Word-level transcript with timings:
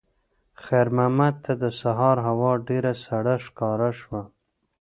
خیر 0.63 0.87
محمد 0.97 1.35
ته 1.45 1.53
د 1.63 1.65
سهار 1.81 2.17
هوا 2.27 2.51
ډېره 2.67 2.93
سړه 3.05 3.35
ښکاره 3.45 3.89
شوه. 3.99 4.21